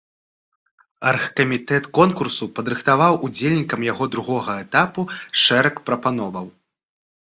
Аргкамітэт 1.11 1.83
конкурсу 1.99 2.43
падрыхтаваў 2.61 3.13
удзельнікам 3.29 3.81
яго 3.91 4.03
другога 4.17 4.51
этапу 4.67 5.01
шэраг 5.47 5.75
прапановаў. 5.89 6.55